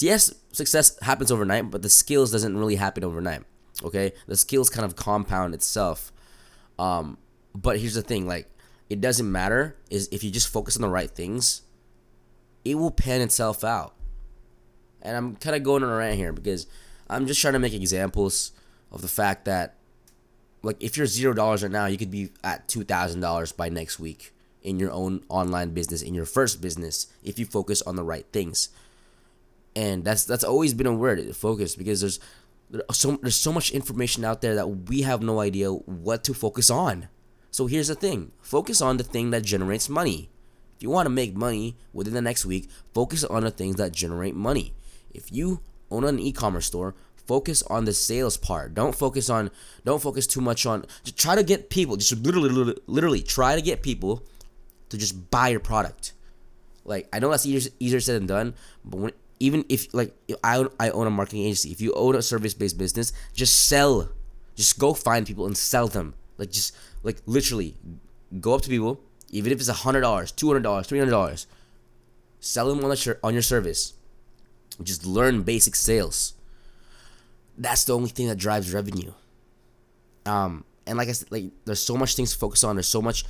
yes, 0.00 0.34
success 0.52 0.98
happens 1.00 1.32
overnight, 1.32 1.70
but 1.70 1.82
the 1.82 1.90
skills 1.90 2.30
doesn't 2.30 2.56
really 2.56 2.76
happen 2.76 3.04
overnight. 3.04 3.42
Okay, 3.82 4.12
the 4.26 4.36
skills 4.36 4.70
kind 4.70 4.84
of 4.84 4.96
compound 4.96 5.54
itself. 5.54 6.12
Um, 6.78 7.18
but 7.54 7.78
here's 7.78 7.94
the 7.94 8.02
thing: 8.02 8.26
like, 8.26 8.48
it 8.88 9.00
doesn't 9.00 9.30
matter 9.30 9.76
is 9.90 10.08
if 10.12 10.22
you 10.22 10.30
just 10.30 10.48
focus 10.48 10.76
on 10.76 10.82
the 10.82 10.88
right 10.88 11.10
things, 11.10 11.62
it 12.64 12.76
will 12.76 12.90
pan 12.90 13.20
itself 13.20 13.64
out. 13.64 13.94
And 15.00 15.16
I'm 15.16 15.36
kind 15.36 15.56
of 15.56 15.62
going 15.62 15.82
on 15.82 15.90
a 15.90 15.96
rant 15.96 16.16
here 16.16 16.32
because 16.32 16.66
I'm 17.10 17.26
just 17.26 17.40
trying 17.40 17.54
to 17.54 17.58
make 17.58 17.74
examples 17.74 18.52
of 18.90 19.02
the 19.02 19.08
fact 19.08 19.44
that, 19.46 19.74
like, 20.62 20.82
if 20.82 20.96
you're 20.96 21.06
zero 21.06 21.34
dollars 21.34 21.62
right 21.62 21.72
now, 21.72 21.86
you 21.86 21.98
could 21.98 22.10
be 22.10 22.30
at 22.44 22.68
two 22.68 22.84
thousand 22.84 23.20
dollars 23.20 23.52
by 23.52 23.68
next 23.68 23.98
week 23.98 24.32
in 24.62 24.78
your 24.78 24.92
own 24.92 25.24
online 25.28 25.70
business, 25.70 26.02
in 26.02 26.14
your 26.14 26.24
first 26.24 26.60
business, 26.60 27.08
if 27.24 27.38
you 27.38 27.44
focus 27.44 27.82
on 27.82 27.96
the 27.96 28.04
right 28.04 28.26
things 28.32 28.68
and 29.74 30.04
that's 30.04 30.24
that's 30.24 30.44
always 30.44 30.74
been 30.74 30.86
a 30.86 30.94
word 30.94 31.34
focus 31.34 31.74
because 31.76 32.00
there's 32.00 32.20
so 32.90 33.16
there's 33.16 33.36
so 33.36 33.52
much 33.52 33.70
information 33.70 34.24
out 34.24 34.40
there 34.40 34.54
that 34.54 34.66
we 34.66 35.02
have 35.02 35.22
no 35.22 35.40
idea 35.40 35.70
what 35.72 36.24
to 36.24 36.34
focus 36.34 36.70
on. 36.70 37.08
So 37.50 37.66
here's 37.66 37.88
the 37.88 37.94
thing: 37.94 38.32
focus 38.40 38.80
on 38.80 38.96
the 38.96 39.04
thing 39.04 39.30
that 39.30 39.44
generates 39.44 39.88
money. 39.88 40.30
If 40.76 40.82
you 40.82 40.90
want 40.90 41.06
to 41.06 41.10
make 41.10 41.36
money 41.36 41.76
within 41.92 42.14
the 42.14 42.22
next 42.22 42.44
week, 42.44 42.68
focus 42.92 43.24
on 43.24 43.44
the 43.44 43.50
things 43.50 43.76
that 43.76 43.92
generate 43.92 44.34
money. 44.34 44.74
If 45.12 45.30
you 45.30 45.60
own 45.90 46.04
an 46.04 46.18
e-commerce 46.18 46.66
store, 46.66 46.94
focus 47.26 47.62
on 47.64 47.84
the 47.84 47.92
sales 47.92 48.36
part. 48.36 48.74
Don't 48.74 48.94
focus 48.94 49.30
on 49.30 49.50
don't 49.84 50.02
focus 50.02 50.26
too 50.26 50.40
much 50.40 50.66
on 50.66 50.84
just 51.04 51.18
try 51.18 51.34
to 51.34 51.42
get 51.42 51.70
people 51.70 51.96
just 51.96 52.12
literally 52.24 52.48
literally, 52.48 52.80
literally 52.86 53.22
try 53.22 53.54
to 53.54 53.62
get 53.62 53.82
people 53.82 54.22
to 54.88 54.98
just 54.98 55.30
buy 55.30 55.48
your 55.48 55.60
product. 55.60 56.12
Like 56.84 57.08
I 57.12 57.18
know 57.18 57.30
that's 57.30 57.46
easier, 57.46 57.72
easier 57.78 58.00
said 58.00 58.16
than 58.16 58.26
done, 58.26 58.54
but 58.84 58.96
when 58.98 59.12
even 59.42 59.64
if 59.68 59.92
like 59.92 60.14
I 60.44 60.66
I 60.78 60.90
own 60.90 61.06
a 61.06 61.10
marketing 61.10 61.42
agency, 61.42 61.72
if 61.72 61.80
you 61.80 61.92
own 61.94 62.14
a 62.14 62.22
service 62.22 62.54
based 62.54 62.78
business, 62.78 63.12
just 63.34 63.68
sell, 63.68 64.08
just 64.54 64.78
go 64.78 64.94
find 64.94 65.26
people 65.26 65.46
and 65.46 65.56
sell 65.56 65.88
them. 65.88 66.14
Like 66.38 66.50
just 66.50 66.76
like 67.02 67.18
literally, 67.26 67.76
go 68.40 68.54
up 68.54 68.62
to 68.62 68.68
people, 68.68 69.00
even 69.30 69.52
if 69.52 69.58
it's 69.58 69.68
a 69.68 69.82
hundred 69.84 70.02
dollars, 70.02 70.30
two 70.30 70.46
hundred 70.46 70.62
dollars, 70.62 70.86
three 70.86 71.00
hundred 71.00 71.10
dollars, 71.10 71.48
sell 72.38 72.68
them 72.68 72.84
on 72.84 72.90
the 72.90 73.18
on 73.24 73.32
your 73.32 73.42
service. 73.42 73.94
Just 74.82 75.04
learn 75.04 75.42
basic 75.42 75.74
sales. 75.74 76.34
That's 77.58 77.84
the 77.84 77.94
only 77.94 78.10
thing 78.10 78.28
that 78.28 78.36
drives 78.38 78.72
revenue. 78.72 79.12
Um, 80.26 80.64
and 80.86 80.98
like 80.98 81.08
I 81.08 81.12
said, 81.12 81.30
like 81.30 81.44
there's 81.64 81.82
so 81.82 81.96
much 81.96 82.16
things 82.16 82.32
to 82.32 82.38
focus 82.38 82.64
on. 82.64 82.76
There's 82.76 82.88
so 82.88 83.02
much 83.02 83.24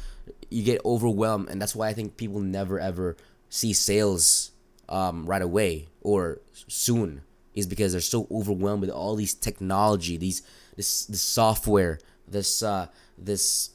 you 0.50 0.62
get 0.62 0.80
overwhelmed, 0.84 1.48
and 1.48 1.60
that's 1.60 1.74
why 1.74 1.88
I 1.88 1.92
think 1.92 2.16
people 2.16 2.40
never 2.40 2.78
ever 2.78 3.16
see 3.48 3.72
sales 3.72 4.52
um, 4.88 5.26
right 5.26 5.42
away 5.42 5.88
or 6.00 6.40
soon 6.68 7.22
is 7.54 7.66
because 7.66 7.92
they're 7.92 8.00
so 8.00 8.26
overwhelmed 8.30 8.80
with 8.80 8.90
all 8.90 9.14
these 9.16 9.34
technology, 9.34 10.16
these 10.16 10.42
this 10.76 11.06
this 11.06 11.20
software, 11.20 11.98
this 12.26 12.62
uh, 12.62 12.86
this 13.18 13.70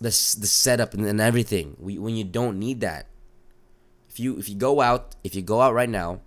this 0.00 0.34
the 0.34 0.46
setup 0.46 0.94
and, 0.94 1.06
and 1.06 1.20
everything. 1.20 1.76
We, 1.78 1.98
when 1.98 2.16
you 2.16 2.24
don't 2.24 2.58
need 2.58 2.80
that. 2.80 3.06
If 4.08 4.20
you 4.20 4.38
if 4.38 4.48
you 4.48 4.54
go 4.54 4.80
out 4.80 5.14
if 5.24 5.34
you 5.34 5.42
go 5.42 5.60
out 5.60 5.74
right 5.74 5.88
now, 5.88 6.20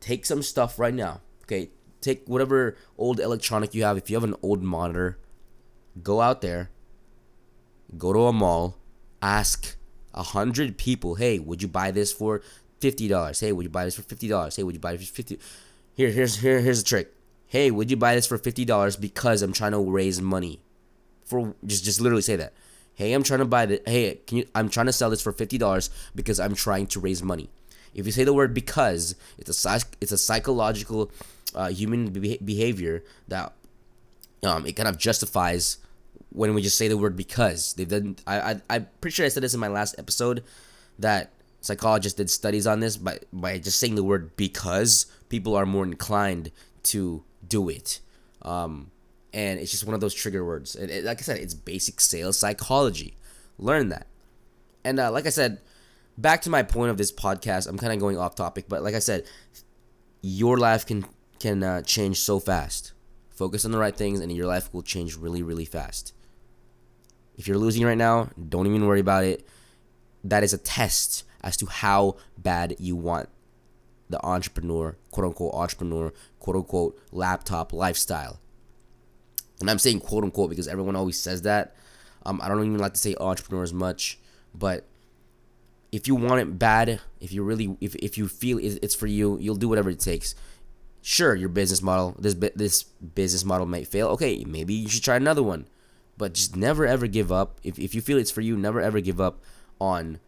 take 0.00 0.24
some 0.26 0.42
stuff 0.42 0.78
right 0.78 0.94
now. 0.94 1.20
Okay, 1.44 1.70
take 2.00 2.26
whatever 2.26 2.76
old 2.96 3.20
electronic 3.20 3.74
you 3.74 3.84
have. 3.84 3.96
If 3.96 4.10
you 4.10 4.16
have 4.16 4.24
an 4.24 4.36
old 4.42 4.62
monitor, 4.62 5.18
go 6.02 6.20
out 6.20 6.40
there. 6.40 6.70
Go 7.96 8.12
to 8.12 8.26
a 8.26 8.32
mall, 8.32 8.76
ask 9.22 9.76
a 10.12 10.22
hundred 10.22 10.76
people, 10.76 11.14
hey, 11.14 11.38
would 11.38 11.62
you 11.62 11.68
buy 11.68 11.90
this 11.90 12.12
for 12.12 12.42
fifty 12.80 13.08
dollars. 13.08 13.40
Hey, 13.40 13.52
would 13.52 13.64
you 13.64 13.70
buy 13.70 13.84
this 13.84 13.94
for 13.96 14.02
fifty 14.02 14.28
dollars? 14.28 14.56
Hey, 14.56 14.62
would 14.62 14.74
you 14.74 14.80
buy 14.80 14.96
this 14.96 15.08
for 15.08 15.14
fifty? 15.14 15.38
Here, 15.94 16.10
here's 16.10 16.36
here, 16.36 16.60
here's 16.60 16.82
the 16.82 16.88
trick. 16.88 17.14
Hey, 17.46 17.70
would 17.70 17.90
you 17.90 17.96
buy 17.96 18.14
this 18.14 18.26
for 18.26 18.36
fifty 18.36 18.64
dollars 18.64 18.96
because 18.96 19.42
I'm 19.42 19.52
trying 19.52 19.72
to 19.72 19.78
raise 19.78 20.20
money? 20.20 20.60
For 21.24 21.54
just 21.64 21.84
just 21.84 22.00
literally 22.00 22.22
say 22.22 22.36
that. 22.36 22.52
Hey, 22.94 23.12
I'm 23.12 23.22
trying 23.22 23.40
to 23.40 23.46
buy 23.46 23.66
the. 23.66 23.82
Hey, 23.86 24.20
can 24.26 24.38
you? 24.38 24.46
I'm 24.54 24.68
trying 24.68 24.86
to 24.86 24.92
sell 24.92 25.08
this 25.08 25.22
for 25.22 25.32
fifty 25.32 25.56
dollars 25.56 25.88
because 26.14 26.38
I'm 26.38 26.54
trying 26.54 26.88
to 26.88 27.00
raise 27.00 27.22
money. 27.22 27.48
If 27.98 28.06
you 28.06 28.12
say 28.12 28.24
the 28.24 28.32
word 28.32 28.54
because, 28.54 29.14
it's 29.38 29.64
a 29.64 29.80
it's 30.00 30.12
a 30.12 30.18
psychological 30.18 31.10
uh, 31.54 31.68
human 31.68 32.10
behavior 32.10 33.04
that 33.28 33.52
um, 34.42 34.66
it 34.66 34.72
kind 34.72 34.88
of 34.88 34.98
justifies 34.98 35.78
when 36.30 36.54
we 36.54 36.62
just 36.62 36.78
say 36.78 36.88
the 36.88 36.96
word 36.96 37.16
because. 37.16 37.74
They 37.74 37.84
didn't. 37.84 38.22
I, 38.26 38.40
I 38.40 38.60
I'm 38.70 38.88
pretty 39.00 39.14
sure 39.14 39.26
I 39.26 39.28
said 39.28 39.42
this 39.42 39.54
in 39.54 39.60
my 39.60 39.68
last 39.68 39.96
episode 39.98 40.44
that 40.98 41.32
psychologists 41.60 42.16
did 42.16 42.30
studies 42.30 42.66
on 42.66 42.80
this 42.80 42.96
by 42.96 43.18
by 43.32 43.58
just 43.58 43.78
saying 43.78 43.94
the 43.94 44.04
word 44.04 44.36
because 44.36 45.06
people 45.28 45.56
are 45.56 45.66
more 45.66 45.84
inclined 45.84 46.50
to 46.82 47.22
do 47.46 47.68
it 47.68 48.00
um, 48.42 48.90
and 49.32 49.58
it's 49.58 49.70
just 49.70 49.84
one 49.84 49.94
of 49.94 50.00
those 50.00 50.14
trigger 50.14 50.44
words 50.44 50.76
and 50.76 50.90
it, 50.90 51.04
like 51.04 51.18
i 51.18 51.22
said 51.22 51.38
it's 51.38 51.54
basic 51.54 52.00
sales 52.00 52.38
psychology 52.38 53.16
learn 53.58 53.88
that 53.88 54.06
and 54.84 55.00
uh, 55.00 55.10
like 55.10 55.26
i 55.26 55.30
said 55.30 55.58
back 56.18 56.42
to 56.42 56.50
my 56.50 56.62
point 56.62 56.90
of 56.90 56.98
this 56.98 57.10
podcast 57.10 57.66
i'm 57.66 57.78
kind 57.78 57.92
of 57.92 57.98
going 57.98 58.18
off 58.18 58.34
topic 58.34 58.66
but 58.68 58.82
like 58.82 58.94
i 58.94 58.98
said 58.98 59.24
your 60.20 60.58
life 60.58 60.84
can 60.84 61.06
can 61.38 61.62
uh, 61.62 61.80
change 61.82 62.20
so 62.20 62.38
fast 62.38 62.92
focus 63.30 63.64
on 63.64 63.70
the 63.70 63.78
right 63.78 63.96
things 63.96 64.20
and 64.20 64.30
your 64.32 64.46
life 64.46 64.72
will 64.74 64.82
change 64.82 65.16
really 65.16 65.42
really 65.42 65.64
fast 65.64 66.12
if 67.36 67.48
you're 67.48 67.56
losing 67.56 67.84
right 67.84 67.98
now 67.98 68.28
don't 68.48 68.66
even 68.66 68.86
worry 68.86 69.00
about 69.00 69.24
it 69.24 69.46
that 70.22 70.42
is 70.42 70.52
a 70.52 70.58
test 70.58 71.24
as 71.42 71.56
to 71.56 71.66
how 71.66 72.16
bad 72.36 72.74
you 72.78 72.96
want 72.96 73.28
the 74.10 74.24
entrepreneur, 74.24 74.96
quote 75.10 75.26
unquote 75.26 75.54
entrepreneur, 75.54 76.12
quote 76.38 76.56
unquote 76.56 77.00
laptop 77.12 77.72
lifestyle. 77.72 78.40
And 79.60 79.70
I'm 79.70 79.78
saying 79.78 80.00
quote 80.00 80.24
unquote 80.24 80.50
because 80.50 80.68
everyone 80.68 80.96
always 80.96 81.20
says 81.20 81.42
that. 81.42 81.74
Um, 82.24 82.40
I 82.42 82.48
don't 82.48 82.64
even 82.64 82.78
like 82.78 82.94
to 82.94 83.00
say 83.00 83.14
entrepreneur 83.18 83.62
as 83.62 83.72
much, 83.72 84.18
but 84.54 84.86
if 85.90 86.06
you 86.06 86.14
want 86.14 86.40
it 86.40 86.58
bad, 86.58 87.00
if 87.20 87.32
you 87.32 87.42
really, 87.42 87.76
if, 87.80 87.94
if 87.96 88.18
you 88.18 88.28
feel 88.28 88.58
it's 88.60 88.94
for 88.94 89.06
you, 89.06 89.38
you'll 89.38 89.56
do 89.56 89.68
whatever 89.68 89.90
it 89.90 90.00
takes. 90.00 90.34
Sure, 91.00 91.34
your 91.34 91.48
business 91.48 91.80
model, 91.80 92.14
this 92.18 92.34
this 92.54 92.82
business 92.82 93.44
model 93.44 93.66
might 93.66 93.88
fail. 93.88 94.08
Okay, 94.08 94.44
maybe 94.44 94.74
you 94.74 94.88
should 94.88 95.02
try 95.02 95.16
another 95.16 95.42
one, 95.42 95.66
but 96.18 96.34
just 96.34 96.56
never 96.56 96.86
ever 96.86 97.06
give 97.06 97.32
up. 97.32 97.58
If 97.62 97.78
if 97.78 97.94
you 97.94 98.00
feel 98.00 98.18
it's 98.18 98.30
for 98.30 98.40
you, 98.40 98.56
never 98.56 98.80
ever 98.80 99.00
give 99.00 99.20
up 99.20 99.40
on 99.80 100.18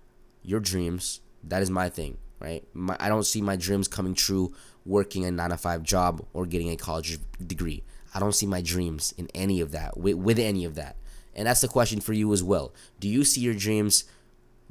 your 0.43 0.61
dreams. 0.61 1.21
That 1.43 1.63
is 1.63 1.71
my 1.71 1.89
thing, 1.89 2.19
right? 2.39 2.65
My, 2.73 2.97
I 3.01 3.09
don't 3.09 3.27
see 3.27 3.43
my 3.43 3.57
dreams 3.57 3.89
coming 3.89 4.15
true 4.15 4.55
working 4.87 5.25
a 5.25 5.31
nine 5.31 5.51
to 5.51 5.57
five 5.57 5.83
job 5.83 6.25
or 6.33 6.47
getting 6.47 6.71
a 6.71 6.77
college 6.77 7.19
degree. 7.45 7.83
I 8.15 8.21
don't 8.21 8.35
see 8.35 8.47
my 8.47 8.63
dreams 8.63 9.13
in 9.19 9.29
any 9.35 9.61
of 9.61 9.73
that, 9.73 9.97
with, 9.97 10.17
with 10.17 10.39
any 10.39 10.65
of 10.65 10.75
that. 10.77 10.97
And 11.35 11.47
that's 11.47 11.61
the 11.61 11.69
question 11.69 12.01
for 12.01 12.13
you 12.13 12.33
as 12.33 12.43
well. 12.43 12.75
Do 12.99 13.09
you 13.09 13.25
see 13.25 13.41
your 13.41 13.55
dreams? 13.55 14.05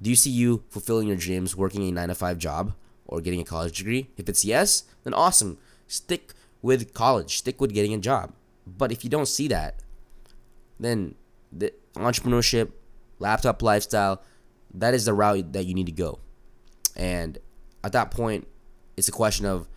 Do 0.02 0.10
you 0.10 0.16
see 0.16 0.30
you 0.30 0.64
fulfilling 0.70 1.08
your 1.08 1.18
dreams 1.18 1.56
working 1.56 1.84
a 1.84 1.92
nine 1.92 2.08
to 2.10 2.16
five 2.16 2.38
job 2.38 2.74
or 3.06 3.22
getting 3.22 3.42
a 3.42 3.46
college 3.46 3.78
degree? 3.78 4.10
If 4.18 4.30
it's 4.30 4.46
yes, 4.46 4.84
then 5.04 5.14
awesome. 5.14 5.58
Stick 5.88 6.34
with 6.62 6.94
college, 6.94 7.38
stick 7.38 7.60
with 7.60 7.74
getting 7.74 7.94
a 7.94 7.98
job. 7.98 8.34
But 8.66 8.92
if 8.92 9.04
you 9.04 9.10
don't 9.10 9.28
see 9.28 9.48
that, 9.48 9.82
then 10.80 11.16
the 11.52 11.74
entrepreneurship, 11.96 12.72
laptop 13.18 13.62
lifestyle, 13.62 14.22
that 14.74 14.94
is 14.94 15.06
the 15.06 15.14
route 15.14 15.54
that 15.54 15.66
you 15.66 15.74
need 15.74 15.88
to 15.88 15.92
go. 15.92 16.20
And 16.96 17.38
at 17.84 17.92
that 17.94 18.12
point, 18.12 18.48
it's 18.96 19.08
a 19.08 19.12
question 19.12 19.46
of 19.46 19.68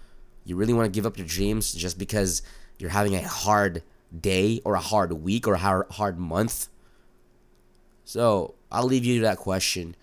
you 0.44 0.56
really 0.56 0.72
want 0.72 0.92
to 0.92 0.96
give 0.96 1.06
up 1.06 1.16
your 1.16 1.26
dreams 1.26 1.72
just 1.72 1.98
because 1.98 2.42
you're 2.78 2.90
having 2.90 3.14
a 3.14 3.22
hard 3.22 3.82
day 4.18 4.60
or 4.64 4.74
a 4.74 4.80
hard 4.80 5.12
week 5.12 5.46
or 5.46 5.54
a 5.54 5.58
hard, 5.58 5.86
hard 5.90 6.18
month. 6.18 6.68
So 8.04 8.54
I'll 8.70 8.86
leave 8.86 9.04
you 9.04 9.20
to 9.20 9.22
that 9.22 9.38
question. 9.38 9.94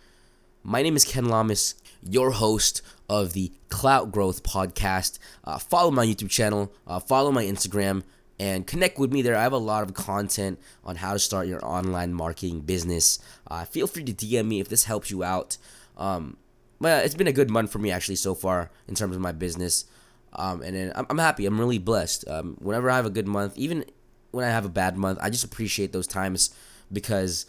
My 0.63 0.81
name 0.81 0.97
is 0.97 1.05
Ken 1.05 1.25
Llamas, 1.25 1.75
your 2.03 2.31
host 2.31 2.81
of 3.07 3.31
the 3.31 3.53
Clout 3.69 4.11
Growth 4.11 4.43
Podcast. 4.43 5.17
Uh, 5.45 5.57
follow 5.57 5.89
my 5.89 6.05
YouTube 6.05 6.29
channel, 6.29 6.73
uh, 6.85 6.99
follow 6.99 7.31
my 7.31 7.45
Instagram, 7.45 8.03
and 8.37 8.67
connect 8.67 8.99
with 8.99 9.13
me 9.13 9.21
there. 9.21 9.37
I 9.37 9.43
have 9.43 9.53
a 9.53 9.57
lot 9.57 9.83
of 9.83 9.93
content 9.93 10.59
on 10.83 10.97
how 10.97 11.13
to 11.13 11.19
start 11.19 11.47
your 11.47 11.65
online 11.65 12.13
marketing 12.13 12.59
business. 12.59 13.19
Uh, 13.47 13.63
feel 13.63 13.87
free 13.87 14.03
to 14.03 14.13
DM 14.13 14.47
me 14.47 14.59
if 14.59 14.67
this 14.67 14.83
helps 14.83 15.09
you 15.09 15.23
out. 15.23 15.55
Um, 15.97 16.35
but 16.81 17.05
it's 17.05 17.15
been 17.15 17.27
a 17.27 17.33
good 17.33 17.49
month 17.49 17.71
for 17.71 17.79
me 17.79 17.91
actually 17.91 18.17
so 18.17 18.35
far 18.35 18.69
in 18.87 18.95
terms 18.95 19.15
of 19.15 19.21
my 19.21 19.31
business. 19.31 19.85
Um, 20.33 20.61
and 20.61 20.91
I'm, 20.93 21.05
I'm, 21.09 21.17
happy. 21.17 21.45
I'm 21.45 21.59
really 21.59 21.79
blessed. 21.79 22.27
Um, 22.27 22.57
whenever 22.59 22.89
I 22.89 22.97
have 22.97 23.05
a 23.05 23.09
good 23.09 23.27
month, 23.27 23.57
even 23.57 23.85
when 24.31 24.43
I 24.43 24.49
have 24.49 24.65
a 24.65 24.69
bad 24.69 24.97
month, 24.97 25.19
I 25.21 25.29
just 25.29 25.45
appreciate 25.45 25.93
those 25.93 26.05
times 26.05 26.53
because 26.91 27.45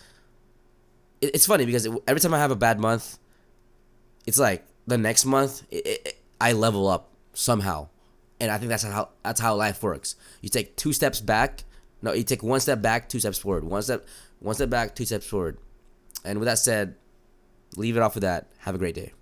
it, 1.20 1.34
it's 1.34 1.46
funny 1.46 1.66
because 1.66 1.86
every 2.06 2.20
time 2.20 2.34
I 2.34 2.38
have 2.38 2.50
a 2.50 2.56
bad 2.56 2.78
month, 2.78 3.18
it's 4.26 4.38
like 4.38 4.64
the 4.86 4.98
next 4.98 5.24
month 5.24 5.62
it, 5.70 5.86
it, 5.86 6.22
I 6.40 6.52
level 6.52 6.88
up 6.88 7.10
somehow, 7.34 7.88
and 8.38 8.50
I 8.50 8.58
think 8.58 8.70
that's 8.70 8.82
how 8.82 9.10
that's 9.22 9.40
how 9.40 9.54
life 9.54 9.82
works. 9.82 10.16
You 10.40 10.48
take 10.48 10.76
two 10.76 10.92
steps 10.92 11.20
back, 11.20 11.64
no, 12.02 12.12
you 12.12 12.24
take 12.24 12.42
one 12.42 12.60
step 12.60 12.82
back, 12.82 13.08
two 13.08 13.20
steps 13.20 13.38
forward, 13.38 13.64
one 13.64 13.82
step 13.82 14.06
one 14.38 14.54
step 14.54 14.70
back, 14.70 14.94
two 14.94 15.04
steps 15.04 15.26
forward, 15.26 15.58
and 16.24 16.38
with 16.38 16.46
that 16.46 16.58
said, 16.58 16.94
leave 17.76 17.96
it 17.96 18.02
off 18.02 18.14
with 18.14 18.22
that. 18.22 18.48
Have 18.58 18.74
a 18.74 18.78
great 18.78 18.94
day. 18.94 19.12